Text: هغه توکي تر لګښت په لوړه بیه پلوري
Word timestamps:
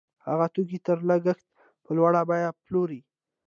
هغه 0.27 0.45
توکي 0.53 0.79
تر 0.85 0.97
لګښت 1.09 1.47
په 1.83 1.91
لوړه 1.97 2.21
بیه 2.29 2.51
پلوري 2.63 3.01